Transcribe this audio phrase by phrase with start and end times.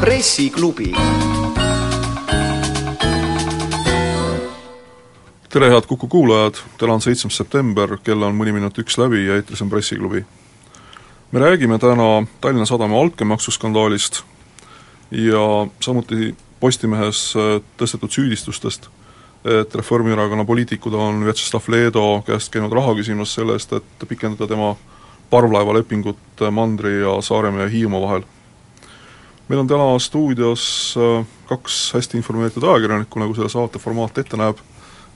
[0.00, 0.92] Pressiklubi
[5.48, 9.38] tere, head Kuku kuulajad, täna on seitsmes september, kell on mõni minut üks läbi ja
[9.38, 10.24] eetris on Pressiklubi.
[11.32, 14.22] me räägime täna Tallinna Sadama altkäemaksuskandaalist
[15.10, 18.88] ja samuti Postimehes äh, tõstetud süüdistustest,
[19.44, 24.74] et Reformierakonna poliitikud on Vjatšeslav Leedo käest käinud raha küsimas selle eest, et pikendada tema
[25.30, 28.22] parvlaevalepingut Mandri ja Saaremaa ja Hiiumaa vahel.
[29.48, 34.58] meil on täna stuudios äh, kaks hästi informeeritud ajakirjanikku, nagu selle saate formaat ette näeb,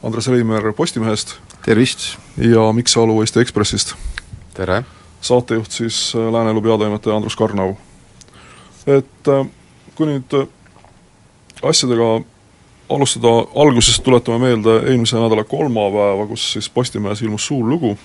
[0.03, 2.17] Andres Reimer Postimehest tervist!
[2.37, 3.95] ja Mikk Salu Eesti Ekspressist.
[4.55, 4.85] tere!
[5.21, 7.75] saatejuht siis äh, Lääne Elu peatoimetaja Andrus Karnau.
[8.87, 9.47] et äh,
[9.95, 10.47] kui nüüd
[11.63, 12.23] asjadega
[12.91, 17.97] alustada algusest, tuletame meelde eelmise nädala kolmapäeva, kus siis Postimehes ilmus suur lugu,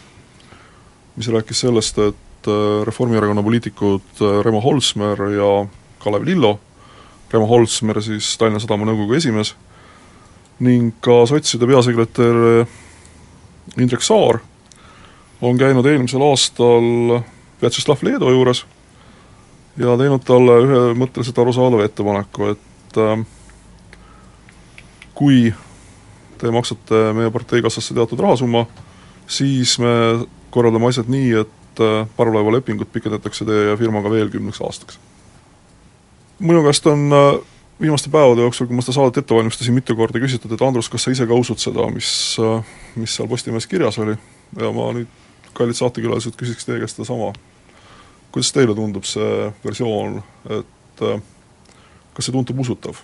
[1.16, 2.50] mis rääkis sellest, et
[2.86, 5.68] Reformierakonna poliitikud Remo Holsmer ja
[6.00, 6.60] Kalev Lillo,
[7.34, 9.56] Remo Holsmer siis Tallinna Sadama nõukogu esimees,
[10.64, 12.38] ning ka sotside peasekretär
[13.78, 14.40] Indrek Saar
[15.42, 17.20] on käinud eelmisel aastal
[17.62, 18.64] Vjatšeslav Leedo juures
[19.78, 23.26] ja teinud talle ühemõtteliselt arusaadava ettepaneku, et äh,
[25.18, 25.54] kui
[26.38, 28.66] te maksate meie partei kassasse teatud rahasumma,
[29.28, 29.92] siis me
[30.54, 35.00] korraldame asjad nii, et äh, parvlaevalepingut pikendatakse teie firmaga veel kümneks aastaks.
[36.40, 37.40] minu käest on äh,
[37.82, 41.08] viimaste päevade jooksul, kui ma seda saadet ette valmistasin, mitu korda küsitud, et Andrus, kas
[41.08, 42.10] sa ise ka usud seda, mis,
[42.96, 44.18] mis seal Postimehes kirjas oli
[44.62, 45.10] ja ma nüüd,
[45.58, 47.34] kallid saatekülalised, küsiks teie käest sedasama.
[48.32, 50.22] kuidas teile tundub see versioon,
[50.60, 51.06] et
[52.14, 53.02] kas see tundub usutav,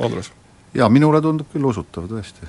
[0.00, 0.32] Andres?
[0.74, 2.48] Jaa, minule tundub küll usutav, tõesti.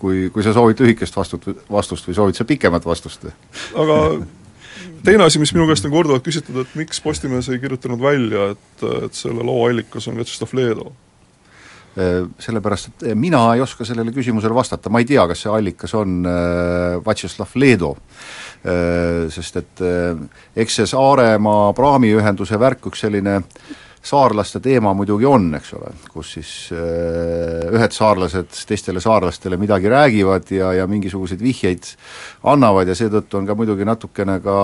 [0.00, 3.26] kui, kui sa soovid lühikest vastut-, vastust või soovid sa pikemat vastust?
[3.76, 4.00] aga
[5.04, 8.88] teine asi, mis minu käest on korduvalt küsitud, et miks Postimees ei kirjutanud välja, et,
[9.06, 10.92] et selle loo allikas on Vjatšeslav Leedo?
[12.40, 16.20] Sellepärast, et mina ei oska sellele küsimusele vastata, ma ei tea, kas see allikas on
[17.02, 17.94] Vjatšeslav Leedo,
[19.34, 19.82] sest et
[20.64, 23.40] eks see Saaremaa praamiühenduse värk, üks selline
[24.02, 30.72] saarlaste teema muidugi on, eks ole, kus siis ühed saarlased teistele saarlastele midagi räägivad ja,
[30.78, 31.90] ja mingisuguseid vihjeid
[32.48, 34.56] annavad ja seetõttu on ka muidugi natukene ka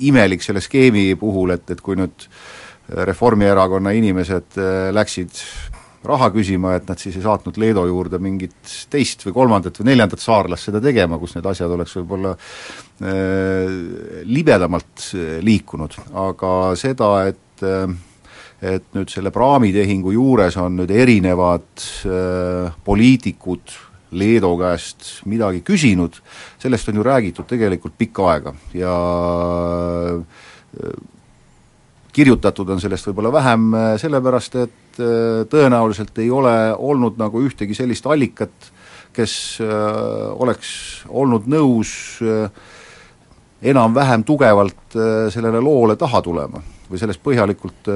[0.00, 2.28] imelik selle skeemi puhul, et, et kui nüüd
[2.90, 4.56] Reformierakonna inimesed
[4.96, 5.36] läksid
[6.04, 10.22] raha küsima, et nad siis ei saatnud Leedo juurde mingit teist või kolmandat või neljandat
[10.22, 13.74] saarlast seda tegema, kus need asjad oleks võib-olla äh,
[14.24, 15.10] libedamalt
[15.44, 17.49] liikunud, aga seda, et
[18.60, 23.78] et nüüd selle praamitehingu juures on nüüd erinevad äh, poliitikud
[24.10, 26.16] Leedo käest midagi küsinud,
[26.58, 28.94] sellest on ju räägitud tegelikult pikka aega ja
[30.18, 30.90] äh,
[32.12, 33.68] kirjutatud on sellest võib-olla vähem
[34.02, 34.98] sellepärast, et
[35.52, 38.50] tõenäoliselt ei ole olnud nagu ühtegi sellist allikat,
[39.14, 40.72] kes oleks
[41.06, 41.92] olnud nõus
[43.62, 44.98] enam-vähem tugevalt
[45.30, 47.88] sellele loole taha tulema või sellest põhjalikult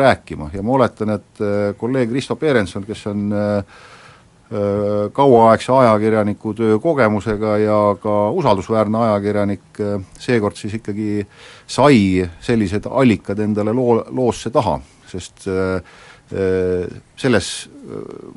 [0.00, 1.42] rääkima ja ma oletan, et
[1.78, 3.24] kolleeg Risto Perenson, kes on
[5.14, 9.78] kauaaegse ajakirjaniku töö kogemusega ja ka usaldusväärne ajakirjanik,
[10.18, 11.20] seekord siis ikkagi
[11.70, 15.46] sai sellised allikad endale loo, loosse taha, sest
[16.30, 17.46] selles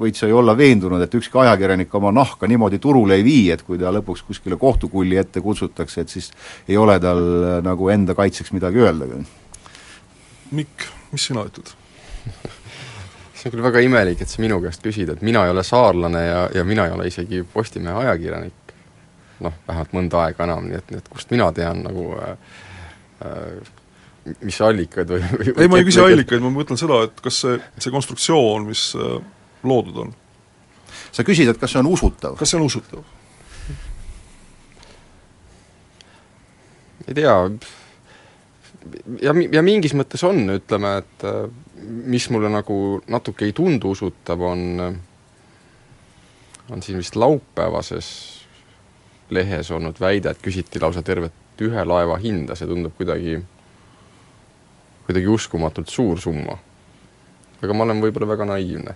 [0.01, 3.61] võid sa ju olla veendunud, et ükski ajakirjanik oma nahka niimoodi turule ei vii, et
[3.65, 6.31] kui ta lõpuks kuskile kohtukulli ette kutsutakse, et siis
[6.69, 7.21] ei ole tal
[7.65, 9.09] nagu enda kaitseks midagi öelda.
[10.53, 11.73] Mikk, mis sina ütled?
[13.37, 16.23] see on küll väga imelik, et sa minu käest küsid, et mina ei ole saarlane
[16.25, 18.59] ja, ja mina ei ole isegi Postimehe ajakirjanik.
[19.43, 22.35] noh, vähemalt mõnda aega enam, nii et, nii et kust mina tean nagu äh,
[23.27, 27.41] äh, mis allikaid või, või ei, ma ei küsi allikaid, ma mõtlen seda, et kas
[27.43, 29.17] see, see konstruktsioon, mis äh,
[29.67, 30.13] loodud on
[31.13, 32.37] sa küsid, et kas see on usutav?
[32.39, 33.03] kas see on usutav?
[37.07, 37.35] ei tea,
[39.21, 41.25] ja, ja mingis mõttes on, ütleme, et
[41.83, 42.77] mis mulle nagu
[43.11, 44.81] natuke ei tundu usutav, on,
[46.71, 48.09] on siin vist laupäevases
[49.33, 53.37] lehes olnud väide, et küsiti lausa tervet ühe laeva hinda, see tundub kuidagi,
[55.07, 56.57] kuidagi uskumatult suur summa.
[57.63, 58.95] aga ma olen võib-olla väga naiivne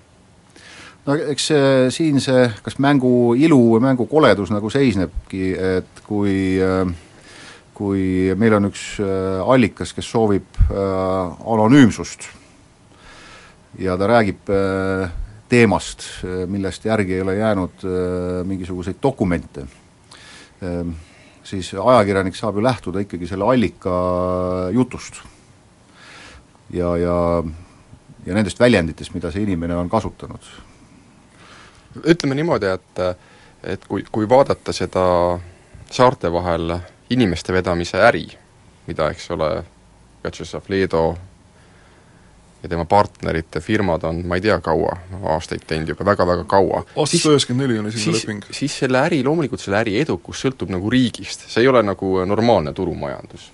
[1.08, 6.36] no eks see, siin see, kas mängu ilu või mängu koledus nagu seisnebki, et kui
[7.78, 8.98] kui meil on üks
[9.46, 12.26] allikas, kes soovib anonüümsust
[13.78, 14.50] ja ta räägib
[15.50, 16.08] teemast,
[16.50, 17.86] millest järgi ei ole jäänud
[18.50, 19.68] mingisuguseid dokumente,
[21.46, 23.94] siis ajakirjanik saab ju lähtuda ikkagi selle allika
[24.74, 25.22] jutust.
[26.74, 27.44] ja, ja,
[28.26, 30.52] ja nendest väljenditest, mida see inimene on kasutanud.
[32.04, 33.06] ütleme niimoodi, et
[33.64, 35.04] et kui, kui vaadata seda
[35.92, 36.78] saarte vahel
[37.10, 38.28] inimeste vedamise äri,
[38.88, 39.64] mida, eks ole,
[40.24, 41.04] Vjatšeslav Leedo
[42.64, 44.96] ja tema partnerite firmad on ma ei tea kaua,
[45.36, 46.84] aastaid teinud juba väga-väga kaua.
[46.96, 48.48] aastast üheksakümmend neli on esimene leping.
[48.52, 52.74] siis selle äri, loomulikult selle äri edukus sõltub nagu riigist, see ei ole nagu normaalne
[52.74, 53.52] turumajandus.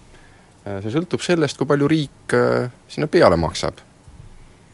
[0.66, 3.84] see sõltub sellest, kui palju riik äh, sinna peale maksab.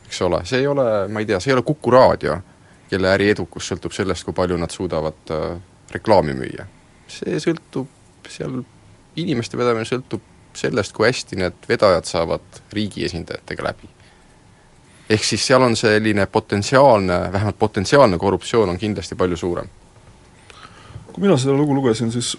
[0.05, 2.39] eks ole, see ei ole, ma ei tea, see ei ole Kuku raadio,
[2.89, 5.55] kelle äri edukus sõltub sellest, kui palju nad suudavad äh,
[5.91, 6.69] reklaami müüa.
[7.09, 8.59] see sõltub seal,
[9.15, 10.25] inimeste vedamine sõltub
[10.59, 13.89] sellest, kui hästi need vedajad saavad riigi esindajatega läbi
[15.09, 19.69] ehk siis seal on selline potentsiaalne, vähemalt potentsiaalne korruptsioon on kindlasti palju suurem.
[21.13, 22.37] kui mina seda lugu lugesin, siis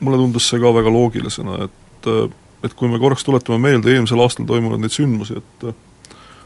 [0.00, 2.10] mulle tundus see ka väga loogilisena, et
[2.62, 5.64] et kui me korraks tuletame meelde eelmisel aastal toimunud neid sündmusi, et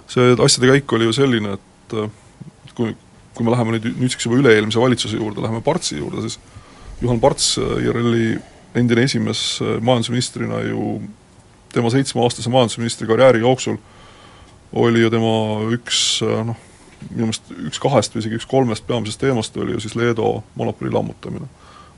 [0.08, 1.96] see asjade käik oli ju selline, et
[2.74, 2.94] kui,
[3.34, 6.38] kui me läheme nüüd, nüüdseks juba üle-eelmise valitsuse juurde, läheme Partsi juurde, siis
[7.00, 8.38] Juhan Parts, IRL-i
[8.76, 11.00] endine esimees majandusministrina ju
[11.72, 13.76] tema seitsmeaastase majandusministri karjääri jooksul
[14.72, 15.34] oli ju tema
[15.76, 16.56] üks noh,
[17.10, 20.92] minu meelest üks kahest või isegi üks kolmest peamisest teemast oli ju siis Leedo monopoli
[20.92, 21.46] lammutamine.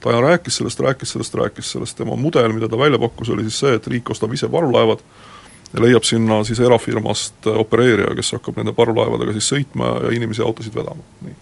[0.01, 3.59] ta rääkis sellest, rääkis sellest, rääkis sellest, tema mudel, mida ta välja pakkus, oli siis
[3.59, 5.03] see, et riik ostab ise parvlaevad
[5.75, 10.47] ja leiab sinna siis erafirmast opereerija, kes hakkab nende parvlaevadega siis sõitma ja inimesi ja
[10.47, 11.35] autosid vedama, nii.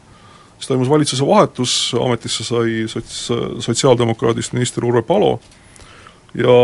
[0.56, 3.30] Siis toimus valitsuse vahetus, ametisse sai sots-,
[3.64, 5.36] sotsiaaldemokraadist minister Urve Palo
[6.34, 6.56] ja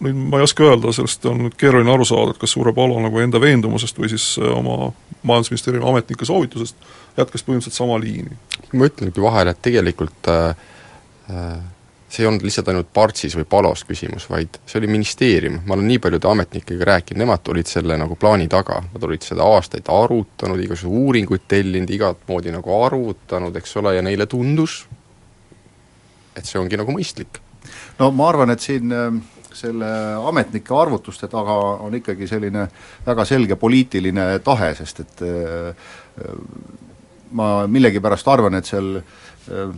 [0.00, 3.00] nüüd ma ei oska öelda, sellest on nüüd keeruline aru saada, et kas Urve Palo
[3.02, 4.92] nagu enda veendumusest või siis äh, oma
[5.26, 6.88] majandusministeeriumi ametnike soovitusest
[7.18, 8.38] jätkas põhimõtteliselt sama liini.
[8.72, 10.56] ma ütlengi vahele, et tegelikult äh,
[11.30, 11.60] äh,
[12.10, 15.86] see ei olnud lihtsalt ainult Partsis või Palos küsimus, vaid see oli ministeerium, ma olen
[15.92, 20.58] nii paljude ametnikega rääkinud, nemad olid selle nagu plaani taga, nad olid seda aastaid arutanud,
[20.64, 24.80] igasuguseid uuringuid tellinud, igat moodi nagu arvutanud, eks ole, ja neile tundus,
[26.34, 27.38] et see ongi nagu mõistlik.
[27.98, 29.20] no ma arvan, et siin äh
[29.60, 29.86] selle
[30.28, 32.66] ametnike arvutuste taga on ikkagi selline
[33.06, 35.90] väga selge poliitiline tahe, sest et äh,
[37.36, 39.74] ma millegipärast arvan, et seal äh,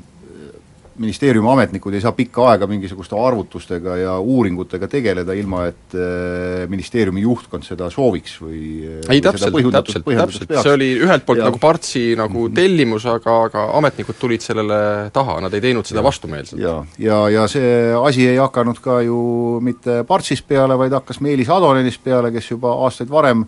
[0.99, 7.23] ministeeriumi ametnikud ei saa pikka aega mingisuguste arvutustega ja uuringutega tegeleda, ilma et äh, ministeeriumi
[7.25, 8.61] juhtkond seda sooviks või
[9.09, 11.49] ei täpselt, täpselt, täpselt, see oli ühelt poolt ja.
[11.49, 12.56] nagu Partsi nagu mhm.
[12.59, 14.83] tellimus, aga, aga ametnikud tulid sellele
[15.15, 16.06] taha, nad ei teinud seda ja.
[16.09, 16.61] vastumeelselt.
[16.62, 19.23] ja, ja, ja see asi ei hakanud ka ju
[19.65, 23.47] mitte Partsist peale, vaid hakkas Meelis Adonenist peale, kes juba aastaid varem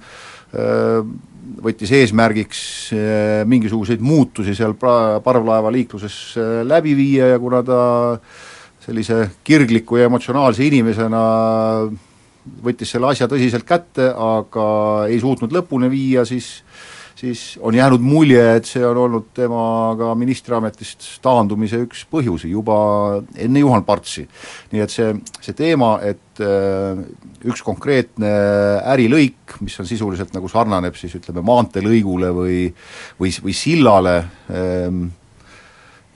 [0.55, 1.05] öö,
[1.64, 2.61] võttis eesmärgiks
[2.96, 7.79] eh, mingisuguseid muutusi seal pra-, parvlaevaliikluses eh, läbi viia ja kuna ta
[8.85, 11.23] sellise kirgliku ja emotsionaalse inimesena
[12.64, 14.67] võttis selle asja tõsiselt kätte, aga
[15.08, 16.58] ei suutnud lõpuni viia, siis
[17.16, 22.76] siis on jäänud mulje, et see on olnud temaga ministriametist taandumise üks põhjusi juba
[23.38, 24.26] enne Juhan Partsi.
[24.72, 27.05] nii et see, see teema, et äh,
[27.46, 28.32] üks konkreetne
[28.94, 32.58] ärilõik, mis on sisuliselt nagu sarnaneb siis ütleme, maanteelõigule või
[33.20, 34.17] või, või sillale
[34.50, 35.06] ähm,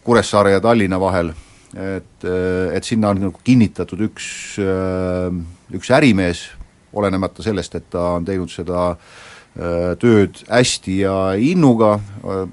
[0.04, 1.30] Kuressaare ja Tallinna vahel,
[1.76, 5.30] et, äh, et sinna on nagu kinnitatud üks, äh,
[5.78, 6.48] üks ärimees,
[6.98, 9.26] olenemata sellest, et ta on teinud seda äh,
[9.98, 12.44] tööd hästi ja innuga, äh,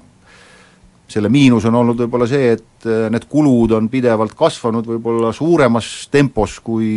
[1.06, 6.08] selle miinus on olnud võib-olla see, et äh, need kulud on pidevalt kasvanud võib-olla suuremas
[6.10, 6.88] tempos kui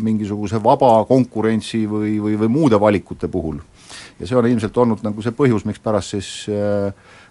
[0.00, 3.60] mingisuguse vaba konkurentsi või, või, või muude valikute puhul.
[4.20, 6.30] ja see on ilmselt olnud nagu see põhjus, mikspärast siis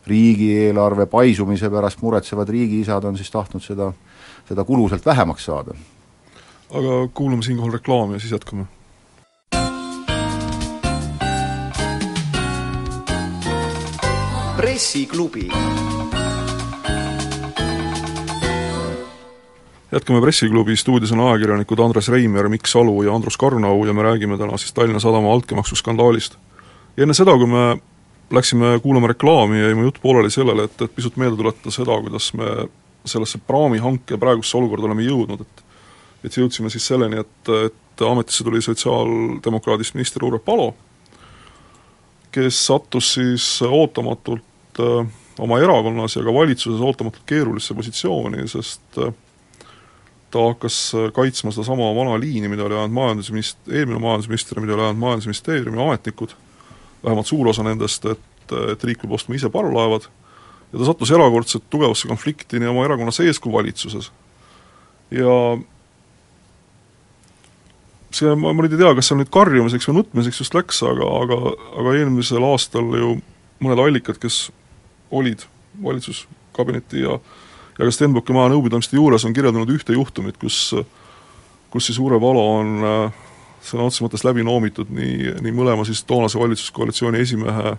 [0.08, 3.92] riigieelarve paisumise pärast muretsevad riigiisad on siis tahtnud seda,
[4.50, 5.74] seda kulu sealt vähemaks saada.
[6.70, 8.70] aga kuulame siinkohal reklaami ja siis jätkame
[14.62, 15.50] pressiklubi.
[19.92, 24.38] jätkame Pressiklubi, stuudios on ajakirjanikud Andres Reimer, Mikk Salu ja Andrus Karnau ja me räägime
[24.38, 26.36] täna siis Tallinna Sadama altkäemaksuskandaalist.
[26.98, 27.78] ja enne seda, kui me
[28.32, 32.34] läksime kuulama reklaami, jäi mu jutt pooleli sellele, et, et pisut meelde tuletada seda, kuidas
[32.34, 32.46] me
[33.06, 35.66] sellesse praamihanke praegusesse olukorda oleme jõudnud, et
[36.24, 40.76] et jõudsime siis selleni, et, et ametisse tuli sotsiaaldemokraadist minister Urve Palo,
[42.32, 45.10] kes sattus siis ootamatult äh,
[45.40, 49.14] oma erakonnas ja ka valitsuses ootamatult keerulisse positsiooni, sest äh,
[50.32, 54.88] ta hakkas äh, kaitsma sedasama vana liini, mida oli ajanud majandusminist-, eelmine majandusminister, mida oli
[54.88, 56.36] ajanud Majandusministeeriumi ametnikud,
[57.04, 60.10] vähemalt suur osa nendest, et et riik peab ostma ise parvlaevad,
[60.74, 64.12] ja ta sattus erakordselt tugevasse konflikti nii oma erakonna sees kui valitsuses.
[65.12, 65.36] ja
[68.12, 71.08] see, ma, ma nüüd ei tea, kas seal nüüd karjumiseks või nutmiseks just läks, aga,
[71.24, 71.40] aga,
[71.82, 73.14] aga eelmisel aastal ju
[73.64, 74.50] mõned allikad, kes
[75.12, 75.46] olid
[75.84, 77.20] valitsuskabineti ja
[77.80, 80.74] ja ka Stenbocki maja nõupidamiste juures on kirjeldanud ühte juhtumit, kus
[81.72, 83.22] kus siis Urve Palo on äh,
[83.64, 87.78] sõna otseses mõttes läbi noomitud nii, nii mõlema siis toonase valitsuskoalitsiooni esimehe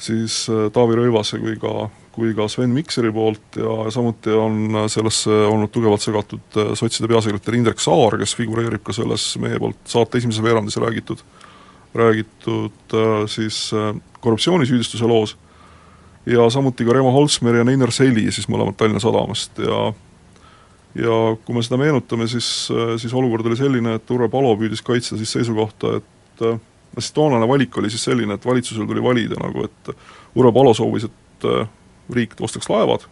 [0.00, 5.42] siis äh, Taavi Rõivase kui ka, kui ka Sven Mikseri poolt ja samuti on sellesse
[5.50, 10.22] olnud tugevalt segatud äh, sotside peasekretär Indrek Saar, kes figureerib ka selles meie poolt saate
[10.22, 11.20] esimeses veerandis räägitud,
[11.94, 12.96] räägitud
[13.30, 13.68] siis
[14.24, 15.36] korruptsioonisüüdistuse loos
[16.26, 19.92] ja samuti ka Remo Holsmer ja Neinar Seli siis mõlemad Tallinna Sadamast ja
[20.94, 21.14] ja
[21.44, 22.68] kui me seda meenutame, siis,
[23.02, 27.48] siis olukord oli selline, et Urve Palo püüdis kaitsta siis seisukohta, et no siis toonane
[27.50, 29.90] valik oli siis selline, et valitsusel tuli valida nagu, et
[30.38, 31.48] Urve Palo soovis, et
[32.14, 33.08] riik ostaks laevad,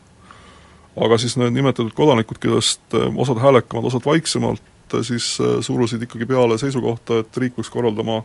[0.94, 4.62] aga siis need nimetatud kodanikud, kellest osad häälekamad, osad vaiksemalt,
[5.02, 5.34] siis
[5.66, 8.22] surusid ikkagi peale seisukohta, et riik peaks korraldama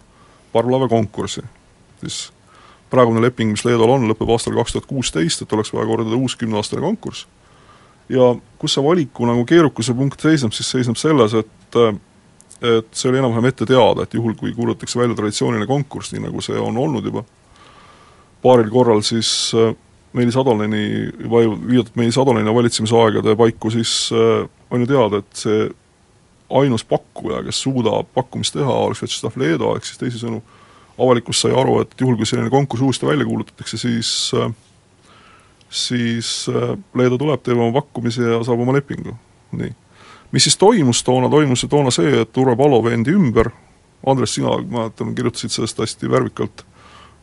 [0.54, 1.42] parvlaevakonkursi.
[2.02, 2.28] siis
[2.92, 6.38] praegune leping, mis Leedul on, lõpeb aastal kaks tuhat kuusteist, et oleks vaja korraldada uus
[6.40, 7.28] kümneaastane konkurss.
[8.10, 11.82] Ja kus see valiku nagu keerukuse punkt seisneb, siis seisneb selles, et
[12.58, 16.42] et see oli enam-vähem ette teada, et juhul, kui kuulutatakse välja traditsiooniline konkurss, nii nagu
[16.42, 17.22] see on olnud juba
[18.42, 19.76] paaril korral, siis äh,
[20.18, 25.68] Meelis Adoleni, juba viidatud Meelis Adoleni valitsemisaegade paiku, siis äh, on ju teada, et see
[26.58, 30.42] ainus pakkuja, kes suudab pakkumist teha, oleks Vjatšeslav Leedo, ehk siis teisisõnu,
[30.98, 34.52] avalikkus sai aru, et juhul, kui selline konkurss uuesti välja kuulutatakse, siis äh,
[35.70, 39.14] siis äh, Leedu tuleb, teeb oma pakkumise ja saab oma lepingu,
[39.58, 39.74] nii.
[40.32, 43.52] mis siis toimus toona, toimus ju toona see, et Urve Palo vendi ümber,
[44.08, 46.64] Andres, sina, ma mäletan, kirjutasid sellest hästi värvikalt,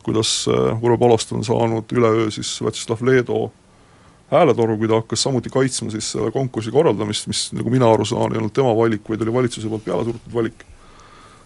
[0.05, 3.49] kuidas äh, Urve Palost on saanud üleöö siis Vjatšeslav Leedo
[4.31, 8.33] hääletoru, kui ta hakkas samuti kaitsma siis selle konkursi korraldamist, mis nagu mina aru saan,
[8.33, 10.65] ei olnud tema valik, vaid oli valitsuse poolt peale surutud valik.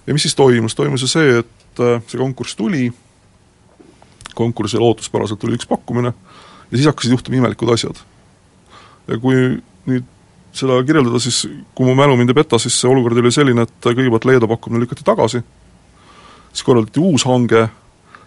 [0.08, 2.90] ja mis siis toimus, toimus ju see, et äh, see konkurss tuli,
[4.36, 6.14] konkursil ootuspäraselt tuli üks pakkumine,
[6.72, 8.00] ja siis hakkasid juhtuma imelikud asjad.
[9.08, 9.36] ja kui
[9.90, 10.06] nüüd
[10.54, 11.44] seda kirjeldada, siis
[11.76, 14.84] kui mu mälu mind ei peta, siis see olukord oli selline, et kõigepealt Leedu pakkumine
[14.84, 15.42] lükati tagasi,
[16.52, 17.68] siis korraldati uus hange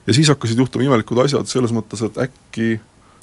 [0.06, 2.78] ja siis hakkasid juhtuma imelikud asjad selles mõttes, et äkki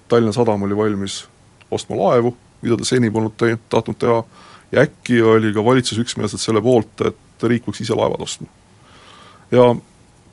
[0.10, 1.24] Tallinna Sadam oli valmis
[1.72, 4.24] ostma laevu, mida ta seni polnud te-, tahtnud teha,
[4.72, 8.48] ja äkki oli ka valitsus üksmeelselt selle poolt, et riik võiks ise laevad ostma.
[9.52, 9.72] ja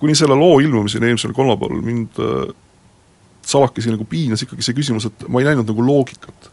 [0.01, 2.21] kuni selle loo ilmumiseni eelmisel kolmapäeval mind
[3.47, 6.51] salakesi nagu piinas ikkagi see küsimus, et ma ei näinud nagu loogikat.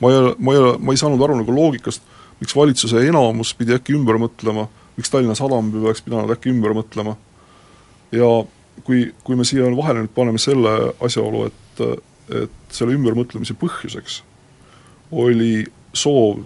[0.00, 2.02] ma ei, ma ei, ma ei saanud aru nagu loogikast,
[2.40, 7.14] miks valitsuse enamus pidi äkki ümber mõtlema, miks Tallinna Sadam oleks pidanud äkki ümber mõtlema
[8.12, 8.30] ja
[8.84, 10.72] kui, kui me siia vahele nüüd paneme selle
[11.04, 11.84] asjaolu, et,
[12.42, 14.22] et selle ümbermõtlemise põhjuseks
[15.12, 15.62] oli
[15.94, 16.42] soov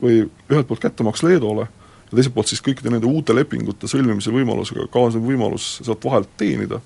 [0.00, 1.66] või ühelt poolt kättemaks Leedole
[2.10, 6.80] ja teiselt poolt siis kõikide nende uute lepingute sõlmimise võimalusega kaasnev võimalus sealt vahelt teenida,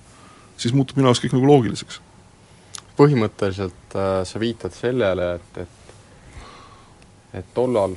[0.56, 2.00] siis muutub minu jaoks kõik nagu loogiliseks.
[2.98, 5.80] Põhimõtteliselt äh, sa viitad sellele, et, et
[7.34, 7.96] et tollal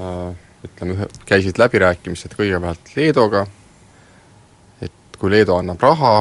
[0.00, 3.46] äh, ütleme, käisid läbirääkimised kõigepealt Leedoga,
[4.84, 6.12] et kui Leedo annab raha,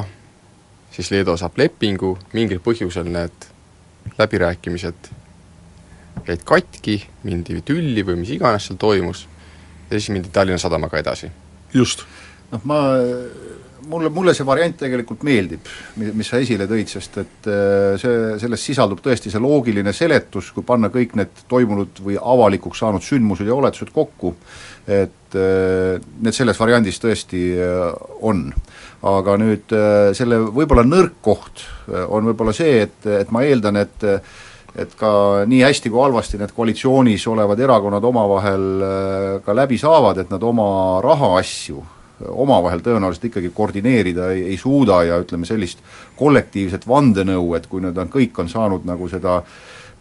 [0.94, 3.50] siis Leedo saab lepingu, mingil põhjusel need
[4.18, 5.12] läbirääkimised
[6.28, 9.26] jäid katki, mindi tülli või mis iganes seal toimus,
[9.90, 11.32] ja siis mindi Tallinna Sadamaga edasi.
[11.74, 12.06] just.
[12.52, 12.82] noh, ma
[13.88, 15.68] mulle, mulle see variant tegelikult meeldib,
[15.98, 20.66] mis sa esile tõid, sest et äh, see, selles sisaldub tõesti see loogiline seletus, kui
[20.68, 24.34] panna kõik need toimunud või avalikuks saanud sündmused ja oletused kokku,
[24.88, 27.88] et äh, need selles variandis tõesti äh,
[28.28, 28.50] on.
[29.08, 29.74] aga nüüd
[30.18, 31.62] selle võib-olla nõrk koht
[32.10, 34.06] on võib-olla see, et, et ma eeldan, et
[34.78, 35.12] et ka
[35.50, 38.66] nii hästi kui halvasti need koalitsioonis olevad erakonnad omavahel
[39.46, 40.68] ka läbi saavad, et nad oma
[41.04, 41.84] rahaasju
[42.26, 45.82] omavahel tõenäoliselt ikkagi koordineerida ei, ei suuda ja ütleme, sellist
[46.18, 49.42] kollektiivset vandenõu, et kui nüüd on, kõik on saanud nagu seda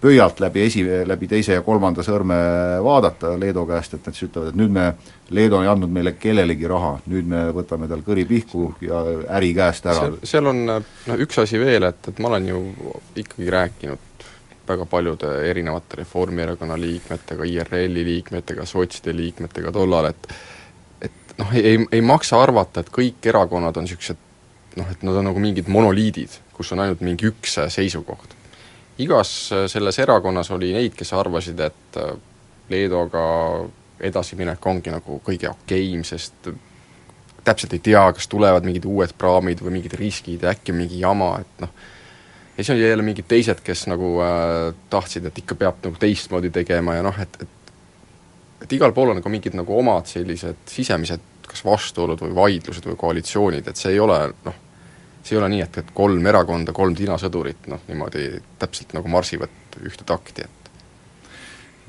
[0.01, 2.37] pöialt läbi esi, läbi teise ja kolmanda sõrme
[2.85, 4.91] vaadata Leedu käest, et nad siis ütlevad, et nüüd me,
[5.37, 9.01] Leedu ei andnud meile kellelegi raha, nüüd me võtame tal kõri pihku ja
[9.39, 10.11] äri käest ära.
[10.23, 12.61] seal on no üks asi veel, et, et ma olen ju
[13.25, 14.05] ikkagi rääkinud
[14.69, 20.31] väga paljude erinevate Reformierakonna liikmetega, IRL-i liikmetega, sotside liikmetega tollal, et
[21.39, 24.23] noh, ei, ei, ei maksa arvata, et kõik erakonnad on niisugused
[24.77, 28.35] noh, et nad on nagu mingid monoliidid, kus on ainult mingi üks seisukoht.
[28.99, 29.31] igas
[29.69, 31.99] selles erakonnas oli neid, kes arvasid, et
[32.69, 33.23] Leedoga
[34.01, 36.49] edasiminek ongi nagu kõige okeim, sest
[37.47, 41.37] täpselt ei tea, kas tulevad mingid uued praamid või mingid riskid ja äkki mingi jama,
[41.45, 41.71] et noh,
[42.57, 46.51] ja siis on jälle mingid teised, kes nagu äh, tahtsid, et ikka peab nagu teistmoodi
[46.51, 47.55] tegema ja noh, et, et
[48.63, 52.97] et igal pool on nagu mingid nagu omad sellised sisemised kas vastuolud või vaidlused või
[52.99, 54.61] koalitsioonid, et see ei ole noh,
[55.23, 59.81] see ei ole nii, et, et kolm erakonda, kolm tinasõdurit noh, niimoodi täpselt nagu marsivad
[59.85, 60.71] ühte takti, et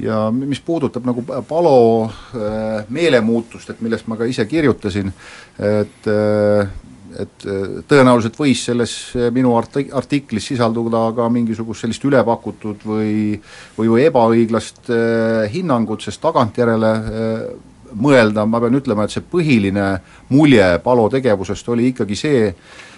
[0.03, 5.09] ja mis puudutab nagu Palo äh, meelemuutust, et millest ma ka ise kirjutasin,
[5.57, 6.69] et äh,
[7.19, 8.93] et äh, tõenäoliselt võis selles
[9.33, 13.15] minu arti-, artiklis sisalduda ka mingisugust sellist ülepakutud või
[13.77, 14.91] või, või ebaõiglast
[15.53, 16.91] hinnangut, sest tagantjärele
[17.95, 19.87] mõelda, ma pean ütlema, et see põhiline
[20.33, 22.51] mulje Palo tegevusest oli ikkagi see,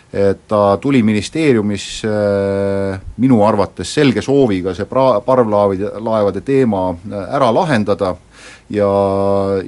[0.10, 7.28] et ta tuli ministeeriumis äh, minu arvates selge sooviga see pra-, parvlaevide, laevade teema äh,
[7.38, 8.16] ära lahendada
[8.74, 8.90] ja,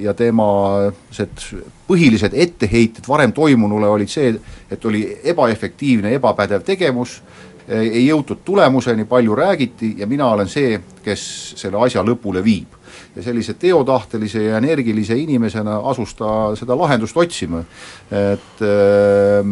[0.02, 0.48] ja tema
[1.14, 1.28] see
[1.92, 4.32] põhilised etteheited varem toimunule olid see,
[4.70, 7.20] et oli ebaefektiivne, ebapädev tegevus,
[7.68, 11.22] ei jõutud tulemuseni, palju räägiti ja mina olen see, kes
[11.60, 12.80] selle asja lõpule viib.
[13.16, 17.60] Ja sellise teotahtelise ja energilise inimesena asus ta seda lahendust otsima,
[18.08, 19.44] et äh,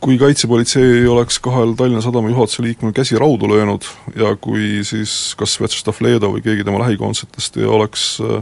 [0.00, 3.84] kui Kaitsepolitsei ei oleks kahel Tallinna Sadama juhatuse liikmel käsi raudu löönud
[4.16, 8.40] ja kui siis kas Vjatšeslav Leedo või keegi tema lähikondsetest ei oleks äh,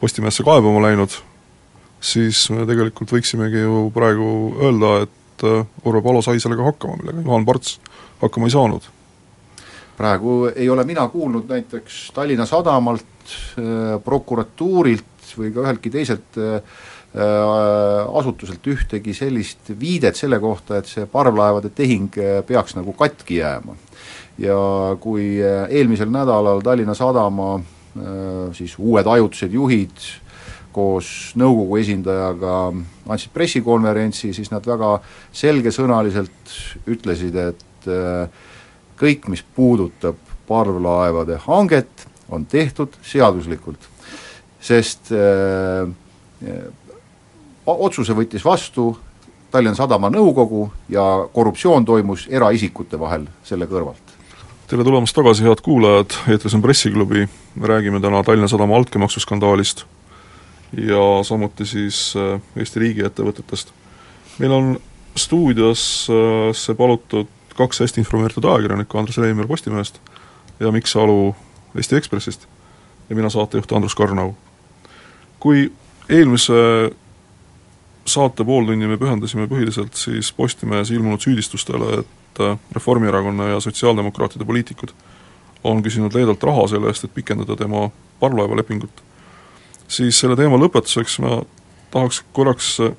[0.00, 1.12] Postimehesse kaebama läinud,
[2.00, 7.20] siis me tegelikult võiksimegi ju praegu öelda, et äh, Urve Palo sai sellega hakkama, millega
[7.20, 7.74] Juhan Parts
[8.22, 8.86] hakkama ei saanud.
[10.00, 13.04] praegu ei ole mina kuulnud näiteks Tallinna Sadamalt,
[13.60, 16.62] äh, prokuratuurilt või ka üheltki teiselt äh,
[18.14, 22.14] asutuselt ühtegi sellist viidet selle kohta, et see parvlaevade tehing
[22.46, 23.76] peaks nagu katki jääma.
[24.38, 24.56] ja
[25.00, 27.58] kui eelmisel nädalal Tallinna Sadama
[28.56, 30.04] siis uued ajutised juhid
[30.72, 32.56] koos nõukogu esindajaga
[33.10, 35.00] andsid pressikonverentsi, siis nad väga
[35.34, 36.54] selgesõnaliselt
[36.90, 37.88] ütlesid, et
[39.00, 43.88] kõik, mis puudutab parvlaevade hanget, on tehtud seaduslikult.
[44.60, 45.10] sest
[47.66, 48.92] otsuse võttis vastu
[49.50, 54.19] Tallinna Sadama nõukogu ja korruptsioon toimus eraisikute vahel selle kõrvalt.
[54.70, 57.24] Tere tulemast tagasi, head kuulajad, eetris on Pressiklubi,
[57.58, 59.82] me räägime täna Tallinna Sadama altkäemaksuskandaalist
[60.76, 63.72] ja samuti siis äh, Eesti riigiettevõtetest.
[64.38, 64.68] meil on
[65.18, 67.26] stuudios äh, palutud
[67.58, 69.98] kaks hästi informeeritud ajakirjanikku, Andres Reimar Postimehest
[70.60, 71.34] ja Mikk Salu
[71.74, 72.46] Eesti Ekspressist
[73.10, 74.36] ja mina, saatejuht Andrus Karnau.
[75.40, 75.72] kui
[76.08, 76.94] eelmise
[78.06, 84.94] saate pooltunni me pühendasime põhiliselt siis Postimehes ilmunud süüdistustele, et äh, Reformierakonna ja sotsiaaldemokraatide poliitikud
[85.64, 87.90] on küsinud Leedolt raha selle eest, et pikendada tema
[88.20, 89.02] parvlaevalepingut,
[89.88, 91.42] siis selle teema lõpetuseks ma
[91.90, 92.94] tahaks korraks äh,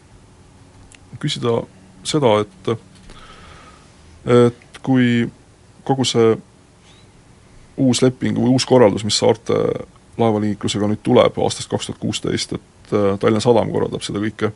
[1.19, 1.61] küsida
[2.03, 2.73] seda, et
[4.31, 5.29] et kui
[5.83, 6.35] kogu see
[7.81, 9.57] uus leping või uus korraldus, mis saarte
[10.21, 14.51] laevaliiklusega nüüd tuleb aastast kaks tuhat kuusteist, et äh, Tallinna Sadam korraldab seda kõike.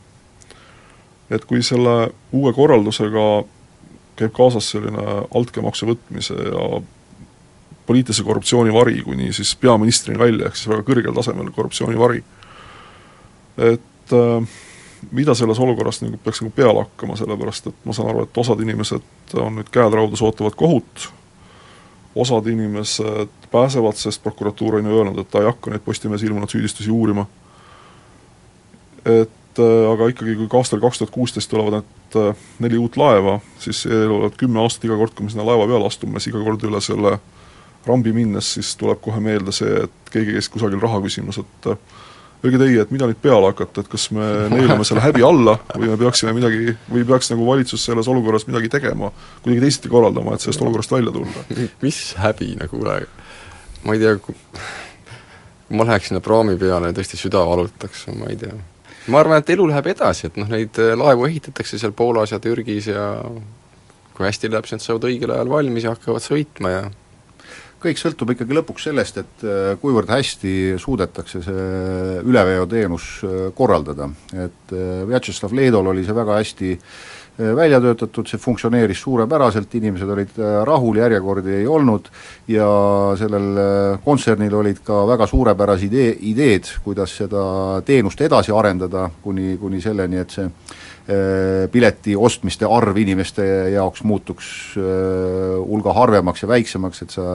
[1.34, 3.26] Et kui selle uue korraldusega
[4.16, 5.02] käib kaasas selline
[5.36, 6.82] altkäemaksu võtmise ja
[7.86, 12.24] poliitilise korruptsiooni vari kuni siis peaministrini välja, ehk siis väga kõrgel tasemel korruptsioonivari.
[13.58, 14.48] et äh,
[15.12, 18.62] mida selles olukorras nagu peaks nagu peale hakkama, sellepärast et ma saan aru, et osad
[18.62, 21.08] inimesed on nüüd käed raudas, ootavad kohut,
[22.16, 26.52] osad inimesed pääsevad, sest prokuratuur on ju öelnud, et ta ei hakka neid Postimehes ilmunud
[26.52, 27.28] süüdistusi uurima,
[29.06, 32.80] et et äh, aga ikkagi, kui ka aastal kaks tuhat kuusteist tulevad need äh, neli
[32.82, 36.34] uut laeva, siis eluvad kümme aastat iga kord, kui me sinna laeva peale astume, siis
[36.34, 37.18] iga kord üle selle
[37.86, 41.80] rambi minnes, siis tuleb kohe meelde see, et keegi käis kusagil raha küsimas, et äh,
[42.44, 45.94] öelge teie, et mida nüüd peale hakata, et kas me neelame selle häbi alla või
[45.94, 49.14] me peaksime midagi, või peaks nagu valitsus selles olukorras midagi tegema,
[49.46, 51.48] kuidagi teisiti korraldama, et sellest olukorrast välja tulla?
[51.86, 53.02] mis häbi nagu, kuule,
[53.88, 54.36] ma ei tea, kui
[55.76, 58.54] ma läheks sinna praami peale ja tõesti süda valutaks, ma ei tea
[59.12, 62.42] ma arvan, et elu läheb edasi, et noh, neid äh, laevu ehitatakse seal Poolas ja
[62.44, 63.08] Türgis ja
[64.16, 66.86] kui hästi läheb, siis nad saavad õigel ajal valmis ja hakkavad sõitma ja
[67.86, 71.68] kõik sõltub ikkagi lõpuks sellest, et äh, kuivõrd hästi suudetakse see
[72.26, 74.76] üleveoteenus äh, korraldada, et
[75.12, 76.72] Vjatšeslav Leedol oli see väga hästi
[77.38, 82.08] välja töötatud, see funktsioneeris suurepäraselt, inimesed olid äh, rahul, järjekordi ei olnud
[82.48, 82.68] ja
[83.20, 87.46] sellel äh, kontsernil olid ka väga suurepärased idee, ideed, kuidas seda
[87.86, 90.50] teenust edasi arendada, kuni, kuni selleni, et see
[91.70, 93.44] pileti ostmiste arv inimeste
[93.76, 97.26] jaoks muutuks hulga harvemaks ja väiksemaks, et sa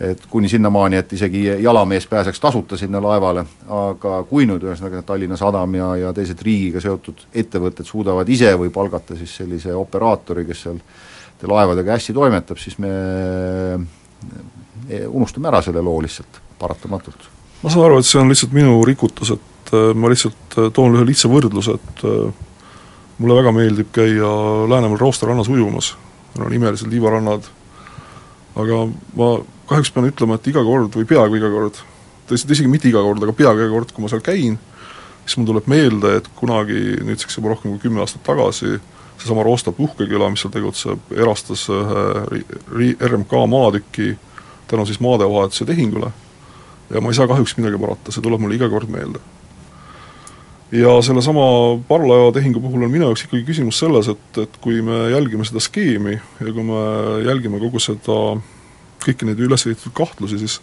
[0.00, 3.42] et kuni sinnamaani, et isegi jalamees pääseks tasuta sinna laevale,
[3.74, 8.70] aga kui nüüd ühesõnaga Tallinna Sadam ja, ja teised riigiga seotud ettevõtted suudavad ise või
[8.74, 10.78] palgata siis sellise operaatori, kes seal
[11.48, 12.92] laevadega hästi toimetab, siis me
[15.08, 17.28] unustame ära selle loo lihtsalt, paratamatult.
[17.62, 20.94] ma saan aru, et see on lihtsalt minu rikutus, et äh, ma lihtsalt äh, toon
[20.94, 22.32] ühe lihtsa võrdluse, et äh,
[23.18, 24.32] mulle väga meeldib käia
[24.70, 25.92] Läänemaal Rooste rannas ujumas,
[26.36, 27.50] meil on imelised liivarannad,
[28.62, 28.84] aga
[29.18, 29.32] ma
[29.68, 31.80] kahjuks pean ütlema, et iga kord või peaaegu iga kord,
[32.28, 34.58] tõesti isegi mitte iga kord, aga peaaegu iga kord, kui ma seal käin,
[35.24, 38.78] siis mul tuleb meelde, et kunagi, nüüdseks juba rohkem kui kümme aastat tagasi,
[39.18, 44.14] seesama Roosta puhkeküla, mis seal tegutseb, erastas ühe RMK maatüki
[44.68, 46.12] tänu siis maadevahetuse tehingule
[46.90, 49.20] ja ma ei saa kahjuks midagi parata, see tuleb mulle iga kord meelde.
[50.72, 51.42] ja sellesama
[51.88, 56.18] parvlaevatehingu puhul on minu jaoks ikkagi küsimus selles, et, et kui me jälgime seda skeemi
[56.18, 56.82] ja kui me
[57.24, 58.18] jälgime kogu seda,
[59.04, 60.58] kõiki neid üles ehitatud kahtlusi, siis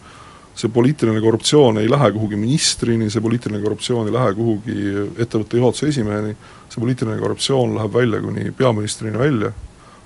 [0.55, 4.77] see poliitiline korruptsioon ei lähe kuhugi ministrini, see poliitiline korruptsioon ei lähe kuhugi
[5.19, 6.35] ettevõtte juhatuse esimeheni,
[6.69, 9.51] see poliitiline korruptsioon läheb välja kuni peaministrini välja,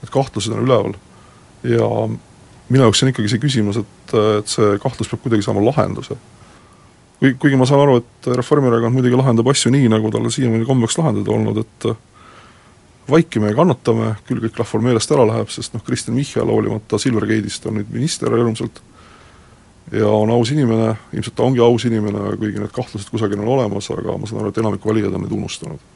[0.02, 0.98] need kahtlused on üleval
[1.64, 1.86] ja
[2.70, 6.18] minu jaoks on ikkagi see küsimus, et, et see kahtlus peab kuidagi saama lahenduse.
[7.20, 10.98] kui, kuigi ma saan aru, et Reformierakond muidugi lahendab asju nii, nagu talle siiamaani kombeks
[11.02, 11.90] lahendada olnud, et
[13.12, 17.66] vaikime ja kannatame, küll kõik rahval meelest ära läheb, sest noh, Kristen Michal hoolimata Silvergate'ist
[17.70, 18.82] on nüüd minister rõõmsalt
[19.92, 23.90] ja on aus inimene, ilmselt ta ongi aus inimene, kuigi need kahtlused kusagil on olemas,
[23.94, 25.88] aga ma saan aru, et enamik valijaid on neid unustanud.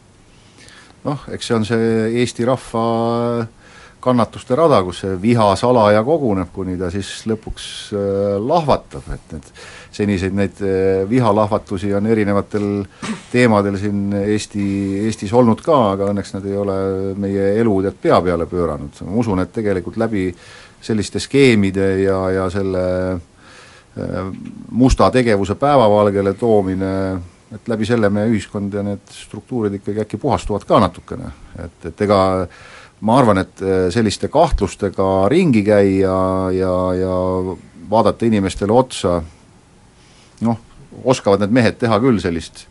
[1.04, 2.86] noh, eks see on see Eesti rahva
[4.04, 9.50] kannatuste rada, kus see viha salaja koguneb, kuni ta siis lõpuks äh, lahvatab, et need
[9.94, 12.68] seniseid neid äh, vihalahvatusi on erinevatel
[13.32, 14.66] teemadel siin Eesti,
[15.08, 16.78] Eestis olnud ka, aga õnneks nad ei ole
[17.20, 20.30] meie elu tead pea peale pööranud, ma usun, et tegelikult läbi
[20.84, 24.20] selliste skeemide ja, ja selle äh,
[24.72, 26.94] musta tegevuse päevavalgele toomine,
[27.54, 31.32] et läbi selle meie ühiskond ja need struktuurid ikkagi äkki puhastuvad ka natukene,
[31.64, 32.24] et, et ega
[33.02, 36.18] ma arvan, et äh, selliste kahtlustega ringi käia
[36.56, 37.16] ja, ja
[37.90, 39.22] vaadata inimestele otsa,
[40.42, 40.60] noh,
[41.04, 42.66] oskavad need mehed teha küll sellist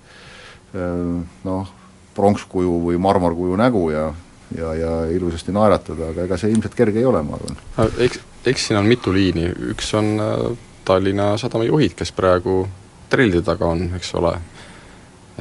[0.75, 1.73] äh, noh,
[2.17, 4.11] pronkskuju või marmorkuju nägu ja
[4.57, 7.57] ja, ja ilusasti naeratada, aga ega see ilmselt kerge ei ole, ma arvan.
[8.05, 10.45] Eks, eks siin on mitu liini, üks on äh,
[10.85, 12.67] Tallinna Sadama juhid, kes praegu
[13.13, 14.35] trellide taga on, eks ole,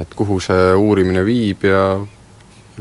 [0.00, 1.82] et kuhu see uurimine viib ja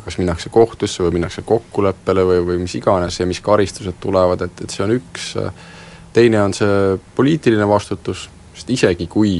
[0.06, 4.64] kas minnakse kohtusse või minnakse kokkuleppele või, või mis iganes ja mis karistused tulevad, et,
[4.66, 5.32] et see on üks,
[6.14, 9.40] teine on see poliitiline vastutus, sest isegi kui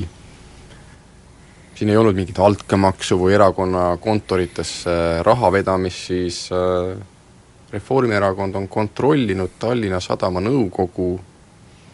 [1.76, 4.94] siin ei olnud mingit altkäemaksu või erakonna kontoritesse
[5.26, 6.94] raha vedamist, siis äh,
[7.72, 11.14] Reformierakond on kontrollinud Tallinna Sadama nõukogu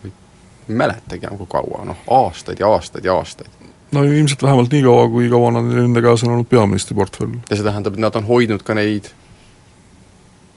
[0.04, 3.57] ei mäletagi enam kui kaua, noh aastaid ja aastaid ja aastaid
[3.92, 7.40] no ilmselt vähemalt nii kaua, kui kaua nad nende käes on olnud peaministriportfell.
[7.50, 9.12] ja see tähendab, et nad on hoidnud ka neid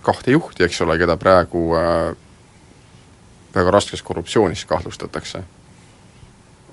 [0.02, 2.16] kahte juhti, eks ole, keda praegu äh,
[3.54, 5.42] väga raskes korruptsioonis kahtlustatakse.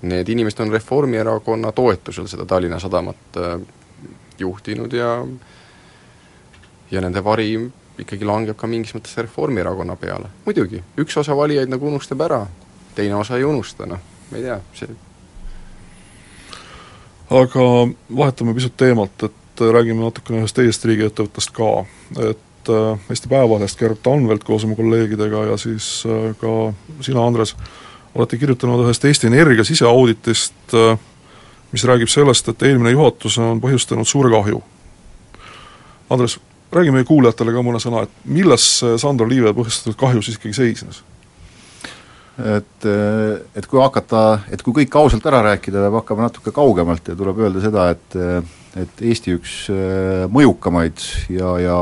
[0.01, 3.59] Need inimesed on Reformierakonna toetusel seda Tallinna Sadamat äh,
[4.39, 5.25] juhtinud ja
[6.91, 7.51] ja nende vari
[7.99, 10.29] ikkagi langeb ka mingis mõttes Reformierakonna peale.
[10.45, 12.45] muidugi, üks osa valijaid nagu unustab ära,
[12.95, 13.99] teine osa ei unusta, noh,
[14.31, 14.95] ma ei tea, see
[17.29, 17.65] aga
[18.17, 21.71] vahetame pisut teemat, et räägime natukene ühest teisest riigiettevõttest ka,
[22.29, 26.53] et äh, Eesti Päevalehest Gert Anvelt koos oma kolleegidega ja siis äh, ka
[27.01, 27.55] sina, Andres,
[28.15, 30.97] olete kirjutanud ühest Eesti Energia siseauditist, äh,
[31.71, 34.61] mis räägib sellest, et eelmine juhatus on põhjustanud suure kahju.
[36.09, 36.39] Andres,
[36.71, 38.69] räägi meie kuulajatele ka mõne sõna, et milles
[39.01, 41.03] Sandro Liive põhjustatud kahju siis ikkagi seisnes?
[42.37, 42.85] Et,
[43.57, 44.23] et kui hakata,
[44.53, 48.17] et kui kõik ausalt ära rääkida, peab hakkama natuke kaugemalt ja tuleb öelda seda, et
[48.81, 51.01] et Eesti üks äh, mõjukamaid
[51.33, 51.77] ja, ja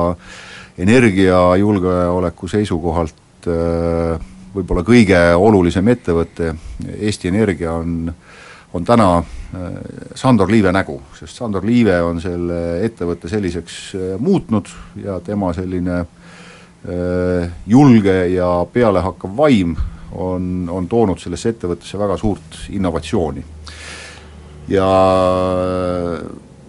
[0.81, 4.15] energiajulgeoleku seisukohalt äh,
[4.55, 6.53] võib-olla kõige olulisem ettevõte,
[6.99, 8.13] Eesti Energia, on
[8.75, 9.75] on täna äh,
[10.19, 13.77] Sandor Liive nägu, sest Sandor Liive on selle ettevõtte selliseks
[14.19, 14.67] muutnud
[14.99, 16.03] ja tema selline
[17.65, 19.71] julge ja pealehakkav vaim
[20.11, 23.43] on, on toonud sellesse ettevõttesse väga suurt innovatsiooni.
[24.67, 24.87] ja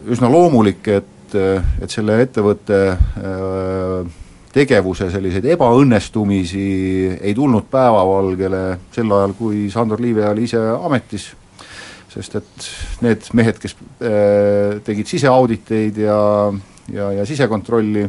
[0.07, 1.35] üsna loomulik, et,
[1.83, 4.15] et selle ettevõtte äh,
[4.57, 6.67] tegevuse selliseid ebaõnnestumisi
[7.21, 8.63] ei tulnud päevavalgele
[8.95, 11.29] sel ajal, kui Sandor Liive oli ise ametis,
[12.13, 12.71] sest et
[13.05, 16.21] need mehed, kes äh, tegid siseauditeid ja,
[16.93, 18.07] ja, ja sisekontrolli,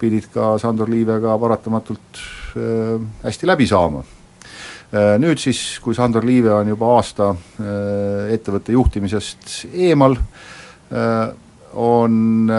[0.00, 2.22] pidid ka Sandor Liivega paratamatult
[2.54, 4.04] äh, hästi läbi saama
[4.90, 7.28] Nüüd siis, kui Sandor Liive on juba aasta
[8.34, 10.16] ettevõtte juhtimisest eemal,
[11.78, 12.50] on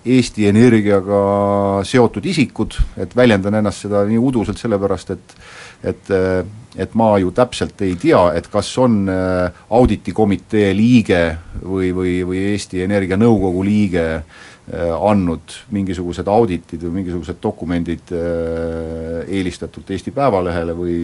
[0.00, 1.20] Eesti Energiaga
[1.86, 5.36] seotud isikud, et väljendan ennast seda nii uduselt sellepärast, et
[5.90, 6.10] et
[6.80, 11.22] et ma ju täpselt ei tea, et kas on auditikomitee liige
[11.62, 14.04] või, või, või Eesti Energia nõukogu liige
[14.70, 18.12] andnud mingisugused auditid või mingisugused dokumendid
[19.26, 20.96] eelistatult Eesti Päevalehele või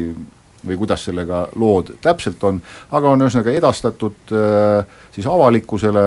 [0.66, 2.56] või kuidas sellega lood täpselt on,
[2.90, 4.32] aga on ühesõnaga edastatud
[5.14, 6.02] siis avalikkusele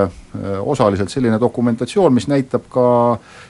[0.68, 2.88] osaliselt selline dokumentatsioon, mis näitab ka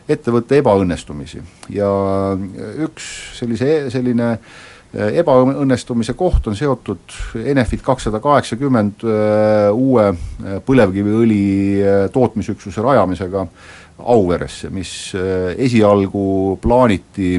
[0.09, 1.41] ettevõtte ebaõnnestumisi.
[1.73, 1.89] Ja
[2.85, 3.07] üks
[3.39, 4.53] sellise, selline äh,
[4.91, 9.05] ebaõnnestumise koht on seotud Enefit kakssada kaheksakümmend
[9.73, 10.05] uue
[10.65, 11.43] põlevkiviõli
[12.13, 13.45] tootmisüksuse rajamisega
[13.99, 14.91] Auveresse, mis
[15.57, 17.37] esialgu plaaniti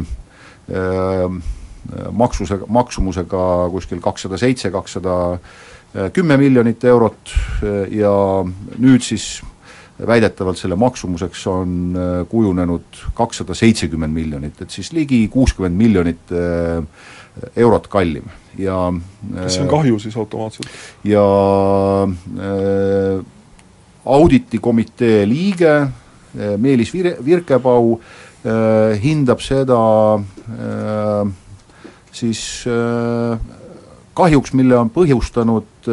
[2.13, 5.15] maksuse, maksumusega kuskil kakssada seitse, kakssada
[6.15, 7.33] kümme miljonit eurot
[7.91, 8.13] ja
[8.79, 9.41] nüüd siis
[10.07, 11.73] väidetavalt selle maksumuseks on
[12.31, 16.37] kujunenud kakssada seitsekümmend miljonit, et siis ligi kuuskümmend miljonit
[17.57, 18.77] eurot kallim ja
[19.35, 20.69] kas see on kahju siis automaatselt?
[21.07, 21.23] ja
[22.05, 23.25] äh,
[24.05, 26.00] auditikomitee liige äh,
[26.35, 27.99] Meelis Vir-, Virkepau
[28.45, 29.81] äh, hindab seda
[30.19, 31.31] äh,
[32.13, 32.43] siis
[34.19, 35.89] kahjuks, mille on põhjustanud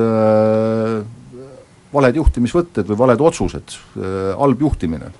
[1.97, 3.77] valed juhtimisvõtted või valed otsused,
[4.37, 5.11] halb juhtimine.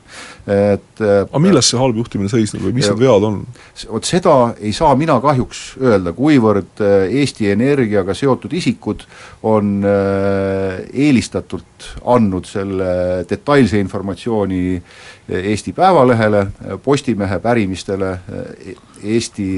[0.47, 3.41] et aga milles see halb juhtimine seisneb või mis need vead on?
[3.89, 9.03] vot seda ei saa mina kahjuks öelda, kuivõrd Eesti Energiaga seotud isikud
[9.47, 12.91] on eelistatult andnud selle
[13.29, 14.81] detailse informatsiooni
[15.27, 16.45] Eesti Päevalehele,
[16.83, 18.13] Postimehe pärimistele,
[19.03, 19.49] Eesti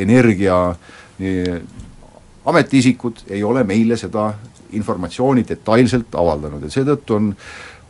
[0.00, 0.62] Energia
[2.44, 4.32] ametiisikud ei ole meile seda
[4.78, 7.30] informatsiooni detailselt avaldanud ja seetõttu on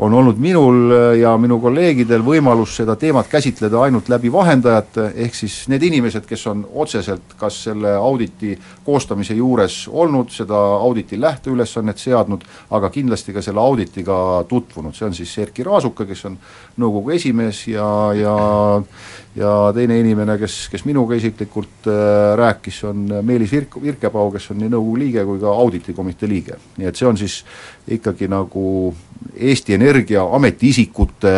[0.00, 5.56] on olnud minul ja minu kolleegidel võimalus seda teemat käsitleda ainult läbi vahendajate, ehk siis
[5.68, 8.54] need inimesed, kes on otseselt kas selle auditi
[8.86, 14.16] koostamise juures olnud, seda auditi lähteülesannet seadnud, aga kindlasti ka selle auditiga
[14.48, 16.40] tutvunud, see on siis Erkki Raasuke, kes on
[16.80, 18.36] nõukogu esimees ja, ja
[19.36, 24.58] ja teine inimene, kes, kes minuga isiklikult äh, rääkis, on Meelis Virk-, Virkepau, kes on
[24.58, 26.58] nii nõukogu liige kui ka auditikomitee liige.
[26.80, 27.44] nii et see on siis
[27.94, 28.64] ikkagi nagu
[29.36, 31.34] Eesti Energia ametiisikute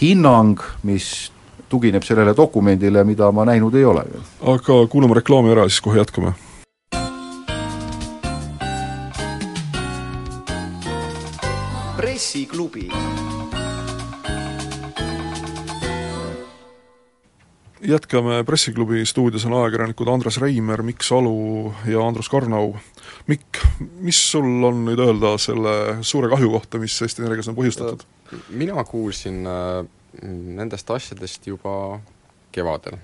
[0.00, 1.32] hinnang, mis
[1.68, 4.04] tugineb sellele dokumendile, mida ma näinud ei ole.
[4.40, 6.34] aga kuulame reklaami ära, siis kohe jätkame.
[11.96, 12.88] pressiklubi
[17.82, 22.74] jätkame Pressiklubi stuudios on ajakirjanikud Andres Reimer, Mikk Salu ja Andrus Karnau.
[23.26, 23.58] Mikk,
[24.00, 28.06] mis sul on nüüd öelda selle suure kahju kohta, mis Eesti Energias on põhjustatud?
[28.48, 29.84] mina kuulsin äh,
[30.22, 32.00] nendest asjadest juba
[32.52, 32.96] kevadel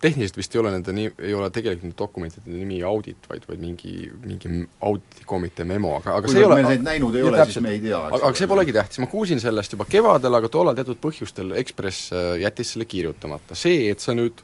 [0.00, 3.60] tehniliselt vist ei ole nende nii, ei ole tegelikult nende dokumentide nimi audit, vaid, vaid
[3.62, 3.92] mingi,
[4.24, 7.76] mingi auditikomitee memo, aga, aga see ei ole me neid näinud ei ole, siis me
[7.76, 8.00] ei tea.
[8.08, 12.32] aga, see polegi tähtis, ma kuulsin sellest juba kevadel, aga tollal teatud põhjustel Ekspress äh,
[12.42, 13.54] jättis selle kirjutamata.
[13.54, 14.42] see, et see nüüd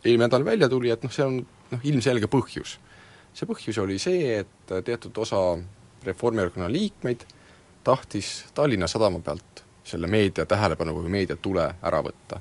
[0.00, 2.78] eelmine nädal välja tuli, et noh, see on noh, ilmselge põhjus.
[3.36, 5.44] see põhjus oli see, et teatud osa
[6.08, 7.28] Reformierakonna liikmeid
[7.84, 12.40] tahtis Tallinna Sadama pealt selle meedia tähelepanu või meedia tule ära võtta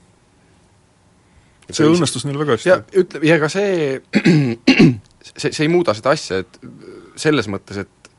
[1.71, 2.69] see õnnestus neil väga hästi.
[2.69, 4.01] ja ütle, ja ega see,
[5.32, 6.60] see, see ei muuda seda asja, et
[7.19, 8.12] selles mõttes, et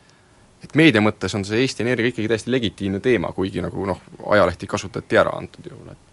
[0.67, 4.01] et meedia mõttes on see Eesti Energia ikkagi täiesti legitiimne teema, kuigi nagu noh,
[4.35, 6.07] ajalehti kasutati ära antud juhul, et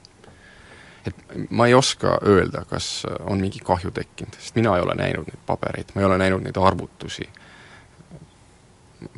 [1.03, 1.15] et
[1.51, 5.41] ma ei oska öelda, kas on mingi kahju tekkinud, sest mina ei ole näinud neid
[5.45, 7.25] pabereid, ma ei ole näinud neid arvutusi.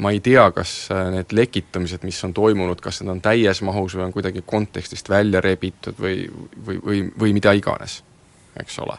[0.02, 4.08] Ma ei tea, kas need lekitamised, mis on toimunud, kas need on täies mahus või
[4.08, 6.26] on kuidagi kontekstist välja rebitud või,
[6.68, 8.02] või, või, või mida iganes
[8.62, 8.98] eks ole.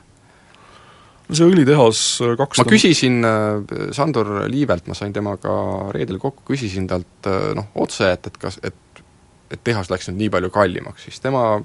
[1.27, 5.55] no see õlitehas äh, kaks ma küsisin äh, Sandor Liivelt, ma sain temaga
[5.95, 8.83] reedel kokku, küsisin talt äh, noh, otse, et, et kas, et
[9.47, 11.61] et tehas läks nüüd nii palju kallimaks, siis tema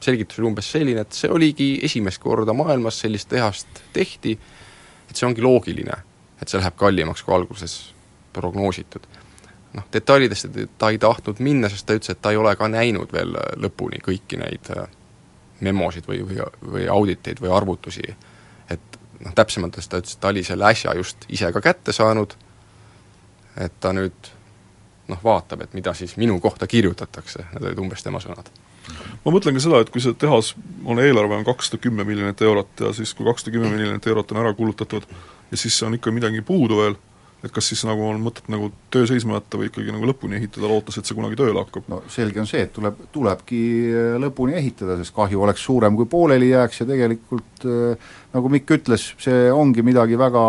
[0.00, 4.32] selgitus oli umbes selline, et see oligi esimest korda maailmas sellist tehast tehti,
[5.10, 5.98] et see ongi loogiline,
[6.42, 7.78] et see läheb kallimaks, kui alguses
[8.32, 9.06] prognoositud.
[9.72, 10.48] noh, detailidesse
[10.78, 14.00] ta ei tahtnud minna, sest ta ütles, et ta ei ole ka näinud veel lõpuni
[14.04, 14.88] kõiki neid äh,
[15.60, 16.40] memosid või, või,
[16.72, 18.06] või auditeid või arvutusi,
[18.70, 22.34] et noh, täpsemalt ta ütles, et ta oli selle äsja just ise ka kätte saanud,
[23.60, 24.32] et ta nüüd
[25.08, 28.48] noh, vaatab, et mida siis minu kohta kirjutatakse, need olid umbes tema sõnad.
[29.24, 32.86] ma mõtlen ka seda, et kui see tehas on eelarve on kakssada kümme miljonit eurot
[32.86, 35.04] ja siis, kui kakssada kümme miljonit eurot on ära kulutatud
[35.50, 36.98] ja siis on ikka midagi puudu veel,
[37.44, 40.66] et kas siis nagu on mõtet nagu töö seisma jätta või ikkagi nagu lõpuni ehitada,
[40.70, 41.86] lootes, et see kunagi tööle hakkab?
[41.90, 43.62] no selge on see, et tuleb, tulebki
[44.24, 47.68] lõpuni ehitada, sest kahju oleks suurem, kui pooleli jääks ja tegelikult
[48.34, 50.44] nagu Mikk ütles, see ongi midagi väga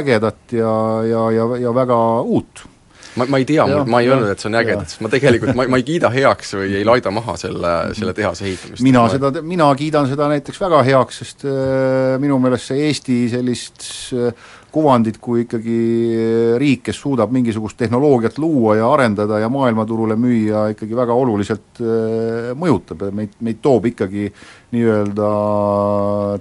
[0.00, 0.74] ägedat ja,
[1.06, 2.64] ja, ja, ja väga uut
[3.14, 5.80] ma, ma ei tea, ma ei öelnud, et see on äge, ma tegelikult, ma, ma
[5.80, 8.84] ei kiida heaks või ei laida maha selle, selle tehase ehitamist.
[8.86, 9.12] mina ma...
[9.12, 14.48] seda, mina kiidan seda näiteks väga heaks, sest äh, minu meelest see Eesti sellist äh,
[14.70, 15.78] kuvandit kui ikkagi
[16.62, 22.52] riik, kes suudab mingisugust tehnoloogiat luua ja arendada ja maailmaturule müüa, ikkagi väga oluliselt äh,
[22.58, 24.28] mõjutab ja meid, meid toob ikkagi
[24.76, 25.32] nii-öelda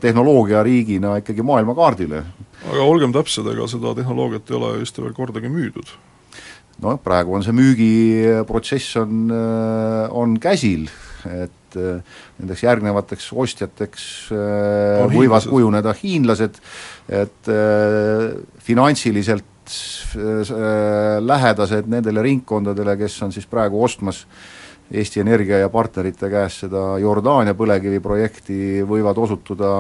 [0.04, 2.24] tehnoloogiariigina ikkagi maailmakaardile.
[2.70, 5.98] aga olgem täpsed, ega seda tehnoloogiat ei ole Eesti veel kordagi müüdud
[6.84, 10.88] noh, praegu on see müügiprotsess on, äh, on käsil,
[11.28, 15.52] et äh, nendeks järgnevateks ostjateks äh, on võivad hiinlased.
[15.54, 16.62] kujuneda hiinlased,
[17.10, 17.52] et
[18.66, 19.46] finantsiliselt
[21.30, 24.24] lähedased nendele ringkondadele, kes on siis praegu ostmas
[24.90, 29.74] Eesti Energia ja partnerite käest seda Jordaania põlevkiviprojekti, võivad osutuda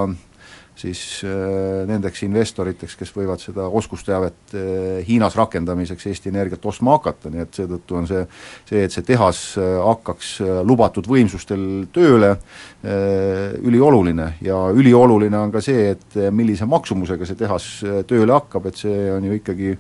[0.80, 4.62] siis äh, nendeks investoriteks, kes võivad seda oskusteavet äh,
[5.08, 8.22] Hiinas rakendamiseks Eesti Energiat ostma hakata, nii et seetõttu on see,
[8.70, 10.32] see, et see tehas äh, hakkaks
[10.68, 12.36] lubatud võimsustel tööle,
[12.80, 17.66] ülioluline ja ülioluline on ka see, et millise maksumusega see tehas
[18.08, 19.74] tööle hakkab, et see on ju ikkagi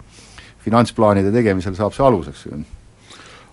[0.65, 2.43] finantsplaanide tegemisel saab see aluseks.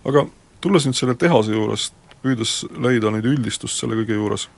[0.07, 0.27] aga
[0.65, 4.49] tulles nüüd selle tehase juurest, püüdes leida nüüd üldistust selle kõige juures,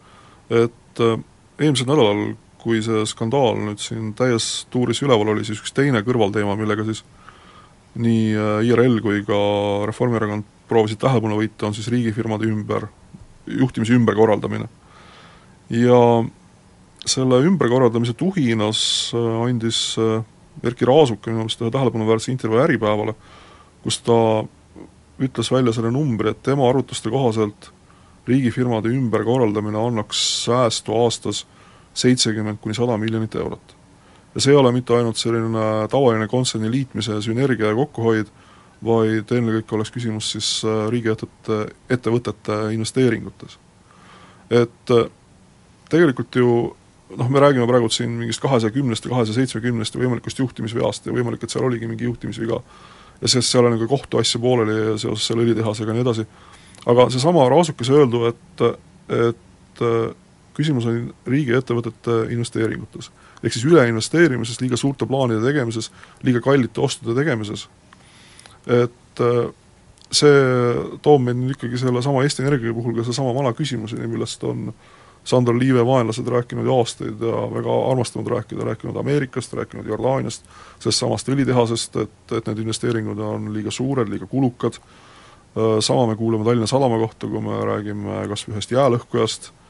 [0.49, 6.03] et eelmisel nädalal kui see skandaal nüüd siin täies tuuris üleval oli, siis üks teine
[6.07, 7.05] kõrvalteema, millega siis
[7.99, 9.39] nii äh, IRL kui ka
[9.89, 12.89] Reformierakond proovisid tähelepanu võita, on siis riigifirmade ümber,
[13.49, 14.69] juhtimise ümberkorraldamine.
[15.71, 16.01] ja
[17.09, 18.81] selle ümberkorraldamise tuhinas
[19.15, 20.23] äh, andis äh,
[20.65, 23.15] Erkki Raasuk minu meelest ühe tähelepanuväärse intervjuu Äripäevale,
[23.85, 24.19] kus ta
[25.23, 27.71] ütles välja selle numbri, et tema arvutuste kohaselt
[28.29, 31.45] riigifirmade ümberkorraldamine annaks säästu aastas
[31.95, 33.77] seitsekümmend kuni sada miljonit eurot.
[34.35, 38.27] ja see ei ole mitte ainult selline tavaline kontserni liitmise sünergia ja kokkuhoid,
[38.85, 43.59] vaid ennekõike oleks küsimus siis äh, riigiettevõtete, ettevõtete investeeringutes.
[44.51, 45.09] et äh,
[45.91, 46.53] tegelikult ju
[47.17, 51.13] noh, me räägime praegu siin mingist kahesaja kümnest ja kahesaja seitsmekümnest ja võimalikust juhtimisveast ja
[51.13, 52.61] võimalik, et seal oligi mingi juhtimisviga
[53.21, 56.27] ja sest seal on nagu kohtuasju pooleli seoses selle õlitehasega ja nii edasi,
[56.87, 58.67] aga seesama Raasukese öeldu, et,
[59.27, 59.83] et
[60.59, 63.11] küsimus on riigiettevõtete investeeringutes.
[63.43, 65.93] ehk siis üleinvesteerimises, liiga suurte plaanide tegemises,
[66.27, 67.69] liiga kallite ostude tegemises.
[68.67, 69.51] et äh,
[70.11, 70.39] see
[71.03, 74.73] toob meid nüüd ikkagi sellesama Eesti Energia puhul ka seesama vana küsimuseni, millest on
[75.29, 80.47] Sandor Liive vaenlased rääkinud ju aastaid ja väga armastanud rääkida, rääkinud Ameerikast, rääkinud Jordaaniast,
[80.81, 86.17] sellest samast õlitehasest, et, et need investeeringud on liiga suured, liiga kulukad, äh, sama me
[86.17, 89.68] kuuleme Tallinna Sadama kohta, kui me räägime kas või ühest jäälõhkujast, Äh,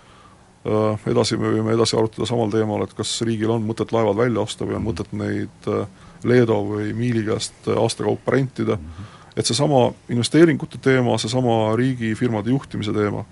[0.64, 4.66] edasi me võime edasi arutada samal teemal, et kas riigil on mõtet laevad välja osta
[4.66, 5.86] või on mõtet neid äh,
[6.26, 9.32] Leedo või Miili käest äh, aasta kaupa rentida mm, -hmm.
[9.36, 13.24] et seesama investeeringute teema, seesama riigifirmade juhtimise teema,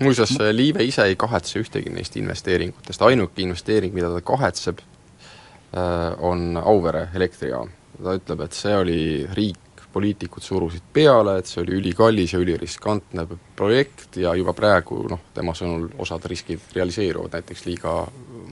[0.00, 4.78] muuseas, Liive ise ei kahetse ühtegi neist investeeringutest, ainuke investeering, mida ta kahetseb,
[6.18, 7.68] on Auvere elektrijaam.
[8.02, 13.26] ta ütleb, et see oli riik poliitikud surusid peale, et see oli ülikallis ja üliriskantne
[13.56, 17.94] projekt ja juba praegu noh, tema sõnul osad riskid realiseeruvad, näiteks liiga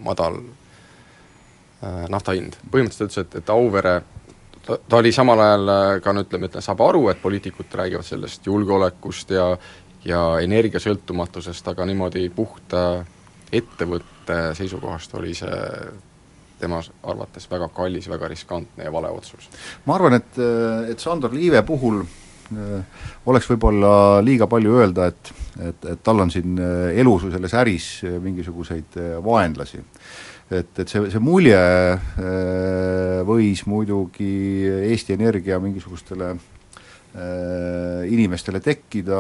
[0.05, 2.59] madal äh, nafta hind.
[2.71, 3.99] põhimõtteliselt ütles, et, et Auvere
[4.67, 8.07] ta, ta oli samal ajal äh, ka no ütleme, ta saab aru, et poliitikud räägivad
[8.07, 9.53] sellest julgeolekust ja
[10.09, 13.05] ja energiasõltumatusest, aga niimoodi puhta
[13.53, 15.59] ettevõtte seisukohast oli see
[16.61, 19.49] tema arvates väga kallis, väga riskantne ja vale otsus.
[19.87, 20.41] ma arvan, et,
[20.93, 23.93] et Sandor Liive puhul äh, oleks võib-olla
[24.25, 25.33] liiga palju öelda, et,
[25.71, 29.83] et, et tal on siin äh, elus või selles äris äh, mingisuguseid vaenlasi.
[30.51, 31.59] et, et see, see mulje
[33.29, 34.31] võis muidugi
[34.89, 36.58] Eesti Energia mingisugustele Äh,
[38.09, 39.19] inimestele tekkida,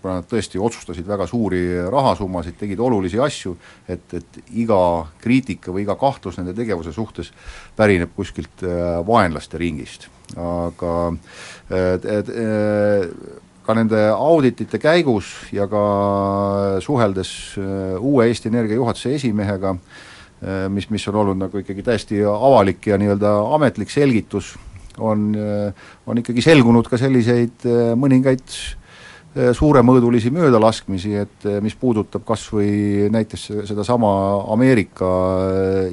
[0.00, 3.54] kuna nad tõesti otsustasid väga suuri rahasummasid, tegid olulisi asju,
[3.88, 4.80] et, et iga
[5.22, 7.30] kriitika või iga kahtlus nende tegevuse suhtes
[7.78, 10.08] pärineb kuskilt äh, vaenlaste ringist.
[10.38, 10.96] aga
[11.70, 12.28] et, et,
[13.66, 15.82] ka nende auditite käigus ja ka
[16.82, 19.76] suheldes äh, uue Eesti Energia juhatuse esimehega,
[20.72, 24.54] mis, mis on olnud nagu ikkagi täiesti avalik ja nii-öelda ametlik selgitus,
[24.98, 25.30] on,
[26.06, 28.58] on ikkagi selgunud ka selliseid äh, mõningaid
[29.54, 34.08] suuremõõdulisi möödalaskmisi, et mis puudutab kas või näiteks sedasama
[34.50, 35.10] Ameerika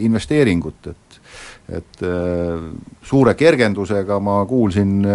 [0.01, 1.19] investeeringut, et
[1.67, 2.01] et
[3.05, 5.05] suure kergendusega ma kuulsin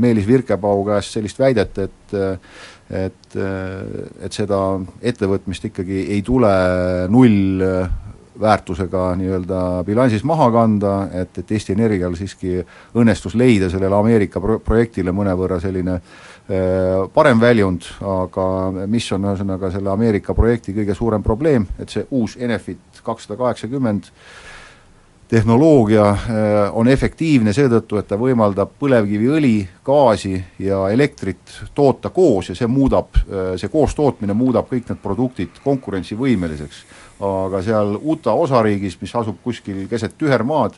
[0.00, 2.16] Meelis Virkepau käest sellist väidet, et
[2.90, 4.58] et, et seda
[5.12, 6.50] ettevõtmist ikkagi ei tule
[7.12, 7.62] null
[8.40, 12.58] väärtusega nii-öelda bilansis maha kanda, et, et Eesti Energial siiski
[12.94, 16.00] õnnestus leida sellele Ameerika pro-, projektile mõnevõrra selline
[17.14, 18.44] parem väljund, aga
[18.88, 24.08] mis on ühesõnaga selle Ameerika projekti kõige suurem probleem, et see uus Enefit kakssada kaheksakümmend
[25.28, 26.06] tehnoloogia
[26.72, 33.12] on efektiivne seetõttu, et ta võimaldab põlevkiviõli, gaasi ja elektrit toota koos ja see muudab,
[33.60, 36.80] see koostootmine muudab kõik need produktid konkurentsivõimeliseks.
[37.24, 40.76] Aga seal Utah osariigis, mis asub kuskil keset tühermaad,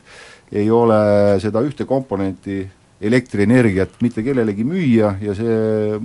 [0.51, 1.01] ei ole
[1.43, 2.63] seda ühte komponenti
[3.01, 5.99] elektrienergiat mitte kellelegi müüa ja see,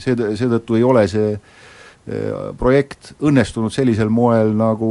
[0.00, 1.36] see, seetõttu ei ole see
[2.58, 4.90] projekt õnnestunud sellisel moel, nagu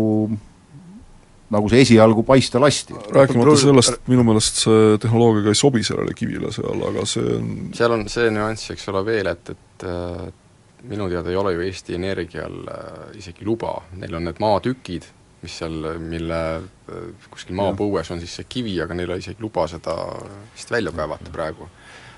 [1.52, 2.96] nagu see esialgu paista lasti.
[3.12, 7.34] rääkimata sellest, et minu meelest see tehnoloogia ka ei sobi sellele kivile seal, aga see
[7.36, 10.30] on seal on see nüanss, eks ole, veel, et, et äh,
[10.90, 15.08] minu teada ei ole ju Eesti Energial äh, isegi luba, neil on need maatükid,
[15.42, 19.44] mis seal, mille äh, kuskil maapõues on siis see kivi, aga neil ei ole isegi
[19.44, 19.98] luba seda
[20.56, 21.70] vist välja kaevata praegu.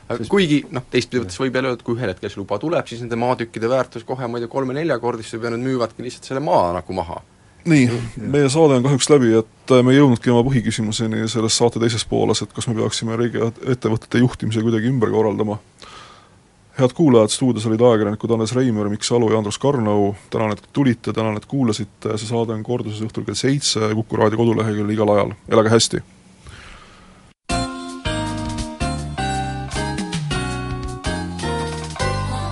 [0.08, 0.28] Sest...
[0.32, 3.04] kuigi noh, teistpidi võttes võib jälle öelda, et kui ühel hetkel see luba tuleb, siis
[3.04, 6.98] nende maatükkide väärtus kohe ma ei tea, kolme-neljakordistub ja nad müüvadki lihtsalt selle maa nagu
[6.98, 7.22] maha.
[7.64, 7.86] Nii,
[8.20, 12.04] meie saade on kahjuks läbi, et äh, me ei jõudnudki oma põhiküsimuseni selles saate teises
[12.10, 15.62] pooles, et kas me peaksime riigiettevõtete juhtimise kuidagi ümber korraldama.
[16.80, 21.14] Head kuulajad, stuudios olid ajakirjanikud Andres Reimer, Mikk Salu ja Andrus Karnau, tänan, et tulite,
[21.14, 25.38] tänan, et kuulasite, see saade on korduses õhtul kell seitse Kuku raadio koduleheküljel igal ajal,
[25.50, 26.04] elage hästi!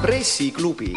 [0.02, 0.94] pressiklubi